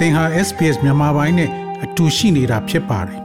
[0.00, 1.50] သင်ဟာ SPS မြန်မာပိုင်းနဲ့
[1.84, 3.20] အတူရှိနေတာဖြစ်ပါတယ်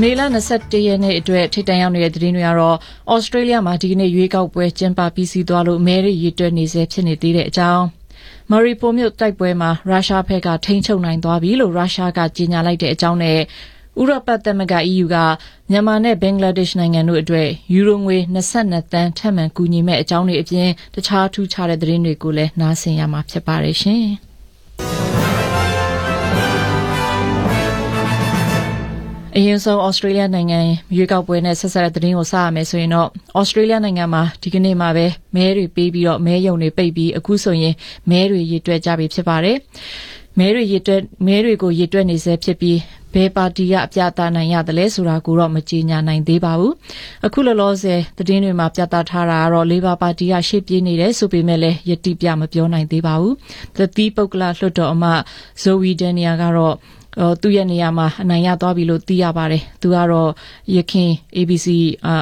[0.00, 0.20] မေလ
[0.52, 2.76] 21ရက်နေ့အတွက်ထိတန်ရောက်နေတဲ့သတင်းတွေကတော့
[3.12, 7.84] ဩစတြေးလျမှာဒီကနေ့ရွေးကောက်ပွဲကျင်းပပြီးစီးသွားလို့မဲတွေရည်တွက်နေစေဖြစ်နေသေးတဲ့အကြောင်း
[8.50, 13.38] မာရီပိုမြို့တိုက်ပွဲမှာရုရှားဘက်ကထိန်းချုပ်နိုင်သွားပြီလို့ရုရှားကကြေညာလိုက်တဲ့အကြောင်းနဲ့
[14.00, 15.16] ဥရောပသမဂ္ဂ EU က
[15.70, 24.06] မြန်မာနဲ့ဘင်္ဂလားဒေ့ရှ်နိုင်ငံတို့အတွက်ယူရိုငွေ22တန်းထပ်မံကူညီမဲ့အကြောင်းတွေအပြင်တခြားထူးခြားတဲ့သတင်းတွေကိုလည်းနားဆင်ရမှာဖြစ်ပါတယ်ရှင်။
[29.36, 30.60] အရင်ဆုံးဩစတြေးလျနိုင်ငံ
[30.96, 33.08] ရွေးကောက်ပွဲနဲ့ဆက်ဆက်တဲ့သတင်းကိုစရမယ်ဆိုရင်တော့
[33.40, 37.74] ဩစတြေးလျနိုင်ငံမှာဒီကနေ့မှာပဲမဲတွေပေးပြီးတော့မဲယုံတွေပိတ်ပြီးအခုဆိုရင်
[38.10, 39.56] မဲတွေရည်တွက်ကြပြီဖြစ်ပါတယ်။
[40.38, 42.78] မဲတွေရည်တွက်မဲတွေကိုရည်တွက်နေစေဖြစ်ပြီး
[43.14, 46.72] ဘယ်ပါတီကအပြတာနိုင်ရတယ်လဲဆိုတာကိုတော့မကြေညာနိုင်သေးပါဘူး။
[47.26, 53.34] အခုလောလောဆယ်သတင်းတွေမှာပြသထားတာကတော့လေဘာပါတီကရှေ့ပြေးနေတယ်ဆိုပေမဲ့လည်းယတိပြမပြောနိုင်သေးပါဘူး။
[53.76, 55.04] သတိပုဂ္ဂလလွှတ်တော်အမ
[55.62, 56.74] ဇိုဝီဒန်နီယာကတော့
[57.42, 60.30] သူ့ရဲ့နေရာမှာအနိုင်ရသွားပြီလို့သိရပါတယ်။သူကတော့
[60.74, 61.66] ရခင် ABC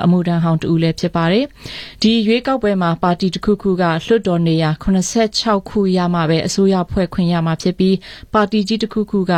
[0.05, 1.45] အမှုတန်းဟောင်းတူလည်းဖြစ်ပါတယ်။
[2.03, 7.97] ဒီရွေးကောက်ပွဲမှာပါတီတစ်ခုခုကလွှတ်တော်နေရာ86ခုရမှပဲအစိုးရဖွဲ့ခွင့်ရမှာဖြစ်ပြီး
[8.33, 9.34] ပါတီကြီးတစ်ခုခုက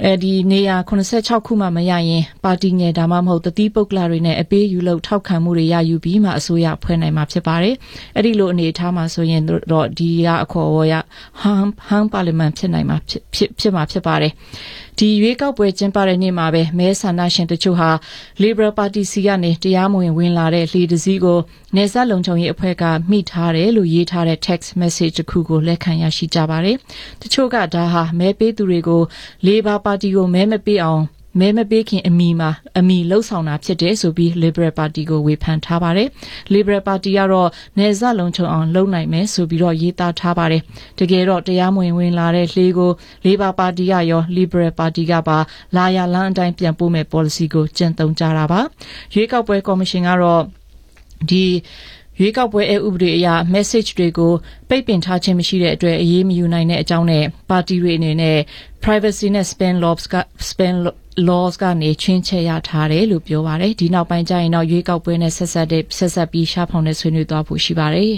[0.00, 7.74] အဲဒီနေရာ86ခုမှမရရင်ပါတီငယ်ဒါမှမဟုတ်တတိပုဂ္ဂလတွေနဲ့အပေးယူလို့ထောက်ခံမှုတွေရယူပြီးမှအစိုးရဖွဲ့နိုင်မှာဖြစ်ပါတယ်။
[8.16, 10.94] အဲ့ဒီလိုအနေအထားမှာဆိုရင်တော့ဒီကအခေါ်အဝေါ်ရ
[11.40, 14.32] ဟမ်ဟမ်ပါလီမန်ဖြစ်နိုင်မှာဖြစ်ဖြစ်ဖြစ်မှာဖြစ်ပါတယ်။
[15.04, 17.90] ဒီရွေးကောက်ပွဲကျင်းပတဲ့နေ့မှာပဲမဲဆန္ဒရှင်တချို့ဟာ
[18.42, 21.38] Liberal Party စီကနေတရားမဝင်ဝင်လာတဲ့လှေတစည်းကို
[21.76, 26.76] နေဆက်လုံခြုံရေးအဖွဲ့ကမိထားတယ်လို့ရေးထားတဲ့ text message တစ်ခုကိုလက်ခံရရှိကြပါတယ်။
[27.22, 29.02] တချို့ကဒါဟာမဲပေးသူတွေကို
[29.46, 31.02] Labor Party ကိုမဲမပေးအောင်
[31.38, 36.08] မဲမပေးခင်အမီမှာအမီလှုပ်ဆောင်တာဖြစ်တယ်ဆိုပြီး Liberal Party ကိုဝေဖန်ထားပါတယ်။
[36.54, 37.48] Liberal Party ကတော့
[37.78, 40.62] နေဇက်လုံးချုံအောင်လုပ်နိုင်မယ်ဆိုပြီးတော့ရေးသားထားပါတယ်။
[40.98, 42.90] တကယ်တော့တရားမဝင်ဝင်လာတဲ့လှေကို
[43.24, 45.38] Labor Party ကရော Liberal Party ကပါ
[45.76, 48.60] လာရလန်းအတိုင်းပြန်ပို့မဲ့ policy ကိုကျင့်သုံးကြတာပါ။
[49.14, 50.42] ရွေးကောက်ပွဲကော်မရှင်ကတော့
[51.30, 51.44] ဒီ
[52.20, 54.32] ရွေးကောက်ပွဲအဥပဒေအရ message တွေကို
[54.68, 58.38] ပိတ်ပင်ထားခြင်းမရှိတဲ့အတွက်အရေးမယူနိုင်တဲ့အကြောင်းနဲ့ပါတီတွေအနေနဲ့
[58.84, 60.14] privacy နဲ့ spam laws က
[60.48, 60.76] spam
[61.28, 68.14] laws ကနေချင်းချဲ့ရထားတယ်လို့ပြောပါတယ်ဒီနောက်ပိုင်းကျရင်တော့ရွေးကောက်ပွဲနဲ့ဆက်ဆက်တဲ့ဆက်ဆက်ပြီးရှားဖောင်နဲ့ဆွေးနွေးသွားဖို့ရှိပါတယ်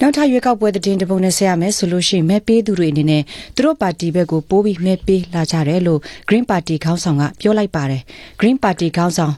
[0.00, 3.22] နောက်ထပ်ရွေးကောက်ပွဲသတင်းတပုံနဲ့ဆက်ရမယ်ဆိုလို့ရှိရင်မဲပေးသူတွေအနေနဲ့
[3.54, 8.02] သူတို့ပါတီဘက်ကိုပိုးပြီးမဲပေးလာကြတယ်လို့ Green Party ခေါင်းဆောင်ကပြောလိုက်ပါတယ်
[8.40, 9.34] Green Party ခေါင်းဆောင်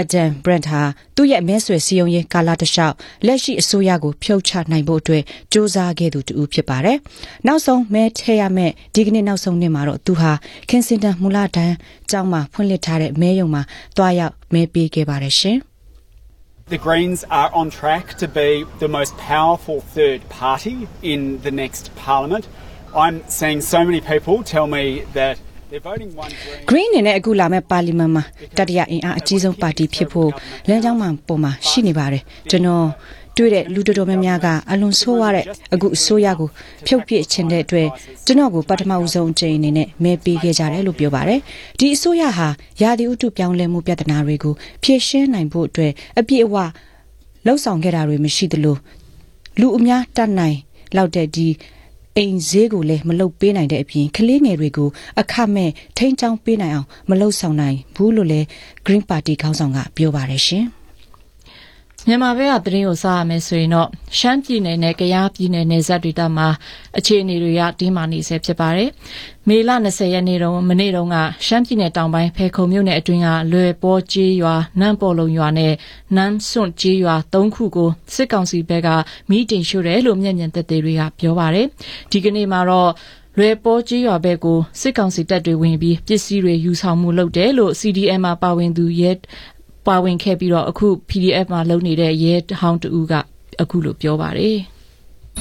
[0.00, 0.82] Adam Brent ဟာ
[1.16, 2.94] သူ့ရဲ့မဲဆွယ်စည်းရုံးရေးကာလတလျှောက်
[3.26, 6.98] လက်ရှိအစိုးရကိုဖြုတ်ချနိုင်ဖို့အတွက်စ조사ခဲ့သူတူဖြစ်ပါတယ်။
[7.46, 10.32] နောက်ဆုံးမဲထဲရမဲ့ဒီကနေ့နောက်ဆုံးနေ့မှာတော့သူဟာ
[10.68, 11.74] ကင်စင်တန်မူလတန်း
[12.10, 13.62] ကျောင်းမှာဖွင့်လှစ်ထားတဲ့မဲရုံမှာ
[13.96, 15.58] တွားရောက်မဲပေးခဲ့ပါတယ်ရှင်။
[16.74, 18.50] The Greens are on track to be
[18.84, 20.76] the most powerful third party
[21.12, 22.44] in the next parliament.
[23.04, 24.84] I'm seeing so many people tell me
[25.18, 25.34] that
[26.68, 28.24] Green အနေနဲ့အခုလာမဲ့ပါလီမန်မှာ
[28.58, 30.30] တတိယအင်အားအကြီးဆုံးပါတီဖြစ်ဖို့
[30.68, 32.86] လမ်းကြောင်းမှပုံမှာရှိနေပါတယ်ကျွန်တော်
[33.36, 36.48] တွေ့တဲ့လူတော်တော်များများကအလွန်ဆိုးရတဲ့အခုအစိုးရကို
[36.86, 37.88] ဖြုတ်ပစ်ခြင်းတဲ့အတွက်
[38.26, 41.40] ကျွန်တော်ကိုပထမဦးဆုံးအကြိမ်အနေနဲ့မဲပေးခဲ့ကြတယ်လို့ပြောပါတယ်
[41.78, 42.48] ဒီအစိုးရဟာ
[42.82, 46.54] ရာသီဥတုပြောင်းလဲမှုပြဿနာတွေကိုဖြေရှင်းနိုင်ဖို့အတွက်အပြည့်အဝ
[47.46, 48.76] လှုပ်ဆောင်ခဲ့တာတွေမရှိသလို
[49.60, 50.56] လူအများတတ်နိုင်
[50.96, 51.48] လောက်တဲ့ဒီ
[52.18, 54.88] အိမ်ဈေးကိုလည်းမလုတ်ပေးနိုင်တဲ့အပြင်ကလေးငယ်တွေကို
[55.20, 58.46] အခမဲ့ထိန်းချောင်းပေးနိုင်အောင်မလုတ်ဆောင်နိုင်ဘူးလို့လည်း
[58.86, 60.66] Green Party ခေါင်းဆောင်ကပြောပါတယ်ရှင်။
[62.06, 63.88] မြန်မာဘက်ကသတင်းကိုစားရမယ်ဆိုရင်တော့
[64.18, 66.48] ရှမ်းပြည်နယ်နဲ့ကယားပြည်နယ်နယ်စပ်ဒေသမှာ
[66.98, 68.88] အခြေအနေတွေကတင်းမာနေဆဲဖြစ်ပါတယ်။
[69.48, 71.16] မေလ20ရက်နေ့တုန်းမနေ့တုန်းက
[71.46, 75.72] ရှမ်းပြည်နယ်တောင်ပိုင်းဖေခုံမြို့နယ်အတွင်းကလွယ်ပေါ်ကျေးရွာနန်းပေါ်လုံရွာနဲ့
[76.16, 78.88] နန်းစွန့်ကျေးရွာ၃ခုကိုစစ်ကောင်စီဘက်က
[79.28, 81.66] မိတင်ရှို့တယ်လို့မျက်မြင်သက်သေတွေကပြောပါတယ်။
[82.10, 82.90] ဒီကနေ့မှာတော့
[83.38, 89.12] လွယ်ပေါ်ကြီးရွာဘက်ကိုစစ်ကောင်စီတပ်တွေဝင်ပြီးပစ္စည်းတွေယူဆောင်မှုလုပ်တယ်လို့ CDM မှာပါဝင်သူရဲ
[89.86, 93.14] ပါဝင်ခဲ့ပြီးတော့အခု PDF မှာလုပ်နေတဲ့ရဲဟောင်းတူက
[93.62, 94.58] အခုလိုပြောပါတယ်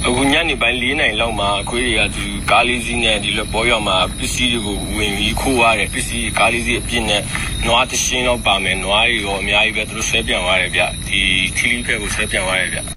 [0.06, 7.22] အခုညနေပိုင်း၄နိုင်လောက်မှာအခွေးတွေကဒီကားလေးစီးနဲ့ဒီလိုပေါ်ရောက်မှာပစ္စည်းတွေကိုဝင်ပြီးခိုးရတယ်ပစ္စည်းကားလေးစီးအပြည့်နဲ့
[7.66, 11.22] နွားတရှင်းလောက်ပါမယ်နွားတွေရောအများကြီးပဲသူတို့ဆွဲပြန်သွားတယ်ဗျဒီ
[11.58, 12.97] ခီလီဖက်ကိုဆွဲပြန်သွားတယ်ဗျ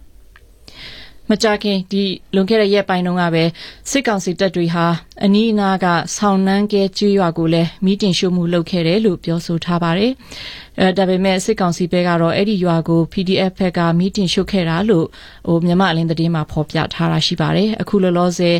[1.30, 2.02] မကြခင်ဒီ
[2.34, 3.44] လွန်ခဲ့တဲ့ရက်ပိုင်းတုန်းကပဲ
[3.90, 4.86] စစ်ကောင်စီတပ်တွေဟာ
[5.24, 5.86] အနီးအနားက
[6.16, 10.12] ဆောင်းနှန်းကဲကျွရွာကိုလည်းမီးတင်ရှို့မှုလုပ်ခဲ့တယ်လို့ပြောဆိုထားပါတယ်။
[10.80, 15.06] အဲဒါပေမဲ့စစ်ကောင်စီဘက်ကတော့အဲ့ဒီရွာကို PDF ဘက်ကမီးတင်ရှို့ခဲ့တာလို့
[15.48, 18.56] ဟိုမြန်မာအလင်းသတင်းမှာဖော်ပြထားတာရှိပါတယ်။အခုလောလောဆယ်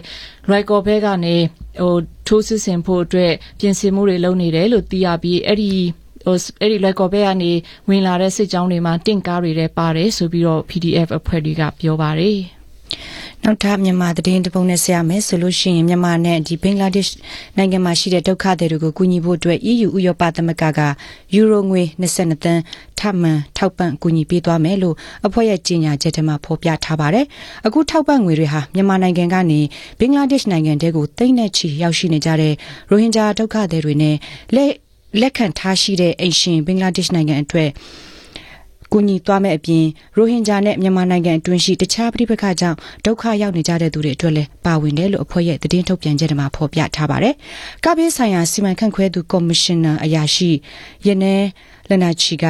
[0.49, 1.37] ရိုက်ကော်ဘက်ကနေ
[1.81, 1.94] ဟို
[2.26, 5.73] ထိုးစစ်ဆင်ဖို့အတွက်ပြင်ဆင်မှုတွေလုပ်နေတယ်လို့သိရပြီးအဲ့ဒီ
[6.26, 7.52] ဟိုအဲ့ဒီလွယ်ကော်ဘဲကနေ
[7.88, 12.59] ဝင်လာတဲ့စစ်ကြောင်းတွေမှာတင့်ကားတွေလည်းပါတယ်ဆိုပြီးတော့ PDF အဖွဲ့တွေကပြောပါတယ်
[13.44, 17.19] နောက်ထပ်မြန်မာသတင်းတစ်ပုဒ်နဲ့ဆက်ရမယ်ဆိုလို့ရှိရင်မြန်မာနဲ့ဒီဘင်္ဂလားဒေ့ရှ်
[17.56, 20.81] နိုင်ငံမှာရှိတဲ့ဒုက္ခသည်တွေကိုကူညီဖို့အတွက် EU ဥရောပသမဂ္ဂက
[21.34, 22.62] ယူရိုငွေ22သန်း
[22.98, 24.96] ထပ်မံထောက်ပံ့ကူညီပေးသွားမယ်လို့
[25.26, 27.26] အဖွဲ့ရဲ့ကြေညာချက်ထဲမှာဖော်ပြထားပါတယ်။
[27.66, 29.60] အခုထောက်ပံ့ငွေတွေဟာမြန်မာနိုင်ငံကနေ
[29.98, 32.54] ဘင်္ဂလားဒေ့ရှ်နိုင်ငံတဲကိုတိမ့်နဲ့ချီရောက်ရှိနေကြတဲ့
[32.90, 34.16] ရိုဟင်ဂျာဒုက္ခသည်တွေနဲ့
[34.54, 34.72] လက်
[35.20, 37.70] လက်ခံထားရှိတဲ့အိမ်ရှင်ဘင်္ဂလားဒေ့ရှ်နိုင်ငံအတွက်
[38.92, 39.84] ကူညီသွားမဲ့အပြင်
[40.16, 47.34] ရိုဟင်ဂျာနဲ့မြန်မာနိုင်ငံအတွင်းရှိတခြားပြည်ပခါကြောင့်ဒုက္ခရောက်နေကြတဲ့သူတွေအတွက်လည်းပါဝင်တယ်လို့အဖွဲ့ရဲ့သတင်းထုတ်ပြန်ချက်တွေမှာဖော်ပြထားပါတယ်။
[47.84, 50.50] ကပ်ဘေးဆိုင်ရာစီမံခန့်ခွဲသူကော်မရှင်နာအရာရှိ
[51.06, 51.34] ယနေ
[51.90, 52.44] လနာချီက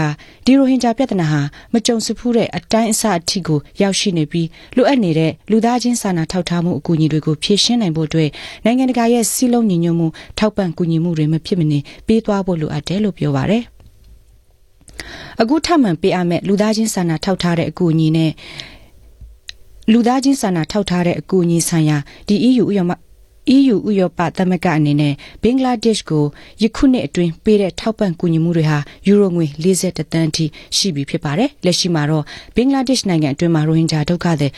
[0.45, 1.41] ဒီရိုဟင်ဂျာပြဿနာဟာ
[1.73, 8.31] မကြုံစဖူးတဲ့အတိုင်းအဆအထိကိုရောက်ရှိနေပြီးလိုအပ်နေတဲ့လူသားချင်းစာနာထောက်ထားမှုအကူအညီတွေကိုဖြည့်ရှင်းနိုင်ဖို့အတွက်
[8.65, 10.09] နိုင်ငံတကာရဲ့စီးလုံးညီညွတ်မှု
[10.39, 13.65] ထောက်ပံ့ကူညီမှုတွေမဖြစ်မနေပေးသွားဖို့လိုအပ်တယ်လို့ပြောပါတယ်။
[15.41, 18.33] အခုထပ်မံပေးအပ်မဲ့လူသားချင်းစာနာထောက်ထားတဲ့အကူအညီနဲ့
[19.93, 21.97] လူသားချင်းစာနာထောက်ထားတဲ့အကူအညီဆိုင်ရာ
[22.29, 22.93] ဒီ EU ဥရောပ
[23.57, 26.25] EU ဥရောပသမဂ္ဂအနေနဲ့ဘင်္ဂလားဒေ့ရှ်ကို
[26.63, 30.45] ယခုနှစ်အတွင်းပေးတဲ့ထောက်ပံ့ကူညီမှုတွေဟာယူရိုငွေ40တန်းအထိ
[30.77, 32.25] ရှိပြီဖြစ်ပါတယ်။လက်ရှိမှာတော့
[32.55, 34.53] ဘင်္ဂလားဒေ့ရှ်နိုင်ငံအတွင်းမှာရိုဟင်ဂျာဒုက္ခသည်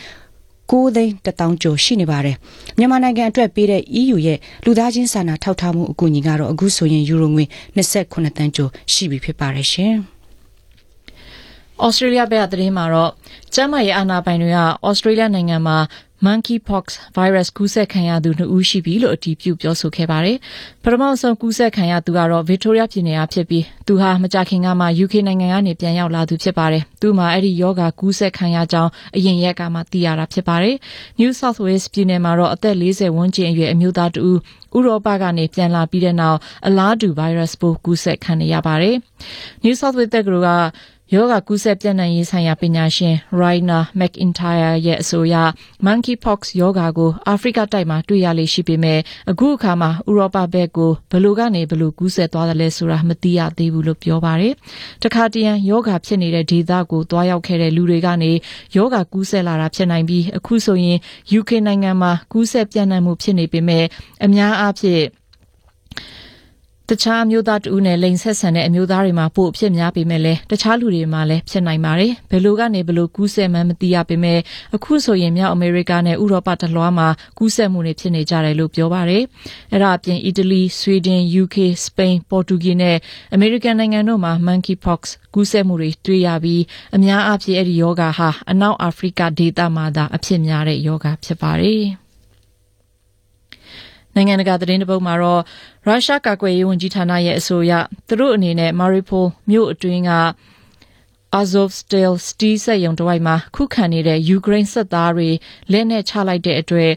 [0.70, 2.36] 9သိန်း1000ကျော်ရှိနေပါတယ်။
[2.78, 7.44] မြန်မာနိုင်ငံအတွက်ပေးတဲ့ EU ရဲ့လူသားချင်းစာနာထောက်ထားမှုအကူအညီကတော့အခုဆိုရင်ယူရိုငွေ
[7.76, 9.96] 28တန်းကျော်ရှိပြီဖြစ်ပါတယ်ရှင်။
[11.80, 13.10] ဩစတြေးလျဘက်ကသတင်းမှာတော့
[13.54, 15.78] ကျန်းမာရေးအာဏာပိုင်တွေကဩစတြေးလျနိုင်ငံမှာ
[16.26, 16.84] monkeypox
[17.16, 20.36] virus ကူးစက်ခံရသူ2ဦးရှိပြီလို့အတည်ပြုပြောဆိုခဲ့ပါတယ်။
[20.82, 30.76] ပထမဆုံးကူးစက်ခံရသူကတော့ Victoria ပြည်နယ်ကဖြစ်ပြီးသူဟာမကြာခင်ကမှ UK နိုင်ငံကနေပြန်ရောက်လာသူဖြစ်ပါတယ်။သူမှာအဲ့ဒီယောဂါကူးစက်ခံရကြောင်းအရင်ရက်ကမှသိရတာဖြစ်ပါတယ်။
[31.20, 34.38] New South Wales ပြည်နယ်မှာတော့အသက်40ဝန်းကျင်အရွယ်အမျိုးသားတဦး
[34.76, 38.96] ဥရောပကနေပြန်လာပြီးတဲ့နောက်အလားတူ virus ပိုးကူးစက်ခံရပါတယ်။
[39.64, 40.50] New South Wales တက္ကသိုလ်က
[41.14, 45.34] ယောဂကူးစက်ပြန့်နှံ့ရေးဆိုင်ရာပညာရှင် Raina McIntyre ရဲ့အဆိုအရ
[45.86, 49.00] monkeypox ယောဂါကိုအာဖရိကတိုက်မှာတွေ့ရလေရှိပေမဲ့
[49.30, 54.54] အခုအခါမှာဥရောပဘက်ကိုဘလို့ကနေဘလို့ကူးစက်သွားတယ်လဲဆိုတာမသိရသေးဘူးလို့ပြောပါတယ်။
[55.02, 58.32] တခါတရံယောဂါဖြစ်နေတဲ့ဒေသကိုတွားရောက်ခဲ့တဲ့လူတွေကနေ
[58.76, 60.98] ယောဂါကူးစက်လာတာဖြစ်နိုင်ပြီးအခုဆိုရင်
[61.38, 63.84] UK နိုင်ငံမှာကူးစက်ပြန့်နှံ့မှုဖြစ်နေပေမဲ့
[64.24, 65.02] အများအားဖြင့်
[66.92, 74.38] တခြားအမျိုးသားတူနဲ့လိန်ဆက်ဆံတဲ့အမျိုးသားတွေမှာပို့ဖြစ်များပေမဲ့လည်းတခြားလူတွေမှာလည်းဖြစ်နိုင်ပါတယ်ဘယ်လိုကနေဘယ်လိုကူးစက်မှန်းမသိရပေမဲ့
[74.76, 77.08] အခုဆိုရင်မြောက်အမေရိကနဲ့ဥရောပတလွှားမှာ
[77.38, 79.22] ကူးစက်မှုတွေဖြစ်နေကြတယ်လို့ပြောပါတယ်
[79.72, 82.96] အဲ့ဒါအပြင်အီတလီဆွီဒင် UK စပိန်ပေါ်တူဂီနဲ့
[83.34, 85.00] အမေရိကန်နိုင်ငံတို့မှာ monkeypox
[85.34, 86.62] ကူးစက်မှုတွေတွေ့ရပြီး
[86.96, 92.01] အများအားဖြင့်အဲ့ဒီယောဂါဟာအနောက်အာဖရိကဒေသမှာသာအဖြစ်များတဲ့ယောဂါဖြစ်ပါတယ်
[94.15, 95.41] နိုင်ငံတကာသတင်းတပုတ်မှာတော့
[95.85, 97.73] ရုရှားကာကွယ်ရေးဝန်ကြီးဌာနရဲ့အဆိုအရ
[98.07, 100.11] သူတို့အနေနဲ့ Mariupol မြို့အတွင်းက
[101.39, 105.29] Azovstal စတီးစက်ရုံတဝိုက်မှာခုခံနေတဲ့ယူကရိန်းစစ်သားတွေ
[105.71, 106.91] လက်နက်ချလိုက်တဲ့အတွက်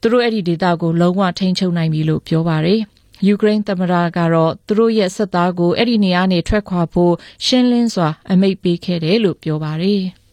[0.00, 2.80] သူတို့အဲ့ဒီဒေသကိုလုံးဝထိန်းချုပ်နိုင်ပြီလို့ပြောပါတယ်။
[3.26, 7.14] ယူကရိန်းသမ္မတကတော့သူတို့ရဲ့စစ်သားကိုအဲ့ဒီနေရာနေထွက်ခွာဖို့
[7.46, 10.02] ရှင်းလင်းစွာအမိန့်ပေးခဲ့တယ်လို့ပြောပါတယ်။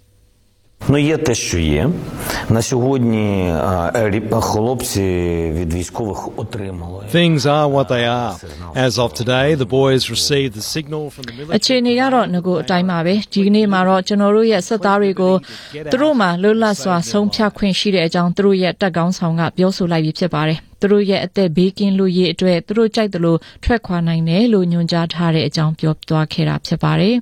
[0.89, 1.89] Ну, є те, що є.
[2.49, 5.01] На сьогодні а, рі- хлопці
[5.55, 7.03] від військових отримали.
[7.13, 8.33] Things are what they are.
[8.87, 11.81] As of today, the boys received the signal from the အခြေ military.
[11.81, 15.33] အနေကတော့ငကိုအတိုင်းပါပဲဒီကနေ့မှာတော့ကျွန်တော်တို့ရဲ့စစ်သားတွေကို
[15.91, 27.15] သူတို့မှလွတ်လပ်စွာဆုံးဖြတ်ခွင့်ရှိတဲ့အကြောင်းသူတို့ရဲ့တပ်ကောင်းဆောင်ကပြောဆိုလိုက်ပြီးဖြစ်ပါတယ်သူတို့ရဲ့အသက်ဘေးကင်းလို့ရေးအတွက်သူတို့ကြိုက်တယ်လို့ထွက်ခွာနိုင်တယ်လို့ညွှန်ကြားထားတဲ့အကြောင်းပြောသွားခဲ့တာဖြစ်ပါတယ်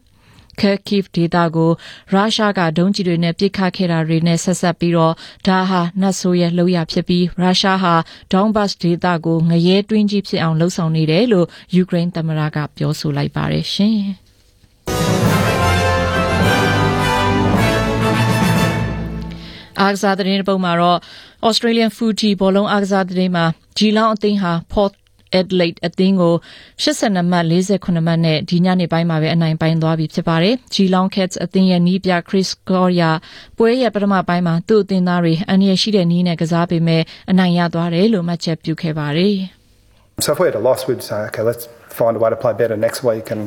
[0.61, 1.71] Kharkiv ဒေသကို
[2.13, 5.15] ရုရှားကဒုံးကျည်တွေနဲ့ပစ်ခတ်ခဲ့တာတွေနဲ့ဆက်ဆက်ပြီးတော့
[5.47, 7.95] ဒါဟာနတ်ဆိုးရဲ့လှုပ်ရဖြစ်ပြီးရုရှားဟာ
[8.33, 14.01] Donbas ဒေသကိုငရဲတွင်းကြီးဖြစ်အောင်လှုံ့ဆော်နေတယ်လို့ယူကရိန်းသမ္မတကပြောဆိုလိုက်ပါတယ်ရှင်။
[19.81, 20.99] အားကစားသတင်းတစ်ပုဒ်မှာတော့
[21.49, 23.45] Australian Footy ဘောလုံးအားကစားသတင်းမှာ
[23.77, 24.93] ဂျီလောင်းအသင်းဟာ Port
[25.39, 26.36] Adelaide အသင်းကို
[26.84, 33.12] 82မှတ်48မှတ်နဲ့ဒီညနေပိုင်းမှာပဲအနိုင်ပိုင်သွားပြီဖြစ်ပါတယ်။ Geelong Cats အသင်းရဲ့နီးပြ Chris Goya
[33.58, 39.36] ပွဲရဲ့ပထမပိုင်းမှာသူ့အသင်းသားတွေအန်ရရှိတဲ့နီးနဲ့ကစားပေမဲ့အနိုင်ရသွားတယ်လို့မှတ်ချက်ပြုခဲ့ပါတယ်။
[40.25, 41.68] So if we had a loss, we'd say, okay, let's
[42.00, 43.32] find a way to play better next week.
[43.32, 43.44] And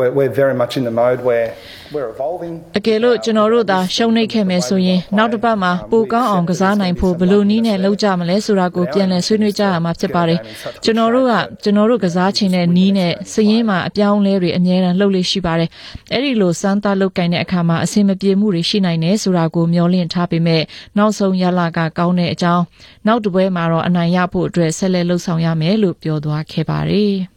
[0.00, 1.48] we're, we're very much in the mode where
[1.94, 2.54] we're evolving.
[2.78, 10.38] အကယ်လို့ကျွန်တော်တို့သာရှုံးနိမ့်ခဲ့မယ်ဆိုရင်နောက်တစ်ပတ်မှာပိုကောင်းအောင်ကစားနိုင်ဖို့ဘယ်လိုနည်းနဲ့လုပ်ကြမလဲဆိုတာကိုပြန်လည်ဆွေးနွေးကြရမှာဖြစ်ပါတယ်။
[10.84, 15.68] ကျွန်တော်တို့ကကျွန်တော်တို့ကစားချင်တဲ့နည်းနဲ့စည်ရင်းမှာအပြောင်းအလဲတွေအများအားလှုပ်လေ့ရှိပါတယ်။
[16.12, 20.62] အဲ့ဒီလိုစမ်းသပ်လုပ်ကင်တဲ့အခါမှာအဆင်မပြေမှုတွေရှိနိုင်တယ်ဆိုတာကိုမျှော်လင့်ထားပေမဲ့
[20.98, 22.64] နောက်ဆုံးရလကကောင်းတဲ့အကြောင်း
[23.06, 27.16] နောက်တစ်ပွဲမှာတော့အနိုင်ရဖို့အတွက်ဆက်လက်လှုပ်ဆောင်ရမယ်လို့ပြောသွားခဲ့ပါတယ်။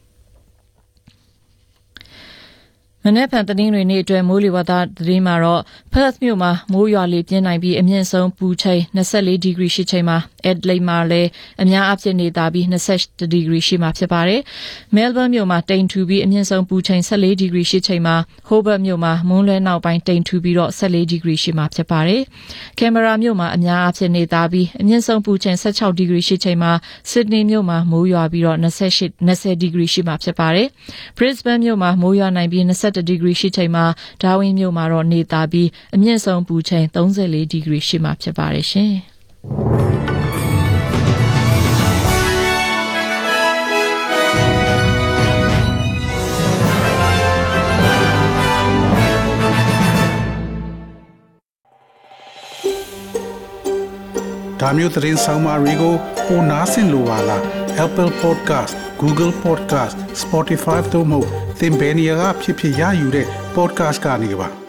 [3.06, 5.62] မနေ့ဖန်တင်းတွေနေ့အတွက်မိုးလေဝသသတင်းမှာတော့
[5.98, 10.18] Perth မြို့မှာမိုးရွာလေပြင်းနိုင်ပြီးအမြင့်ဆုံးပူချိန်24ဒီဂရီရှိချိန်မှာ
[10.50, 11.30] Adelaide မှာလည်း
[11.62, 14.42] အများအပြည့်နေတာပြီး21ဒီဂရီရှိမှာဖြစ်ပါတယ်။
[14.96, 18.16] Melbourne မြို့မှာတိမ်ထူပြီးအမြင့်ဆုံးပူချိန်14ဒီဂရီရှိချိန်မှာ
[18.50, 22.22] Hobart မြို့မှာမွန်းလွဲနောက်ပိုင်းတိမ်ထူပြီးတော့14ဒီဂရီရှိမှာဖြစ်ပါတယ်။
[22.80, 26.72] Canberra မြို့မှာအများအပြည့်နေတာပြီးအမြင့်ဆုံးပူချိန်16ဒီဂရီရှိချိန်မှာ
[27.12, 30.68] Sydney မြို့မှာမိုးရွာပြီးတော့28 20ဒီဂရီရှိမှာဖြစ်ပါတယ်။
[31.18, 33.86] Brisbane မြို့မှာမိုးရွာနိုင်ပြီး21ဒီဂရီရှိချိန်မှာ
[34.22, 38.94] Darwin မြို့မှာတော့နေတာပြီးအမြင့်ဆုံးပူချိန်34ဒီဂရီရှိမှာဖြစ်ပါတယ်ရှင်။
[54.64, 55.96] ဒါမျိုးသတင်းဆောင်မာတွေကို
[56.28, 57.42] ပိုနားဆင်လိုပါလား
[57.86, 61.20] Apple Podcast Google Podcast Spotify တို့မှာ
[61.60, 64.63] သင်ပင်ရာဖြစ်ဖြစ်ရယူတဲ့ podcast ကနေပါ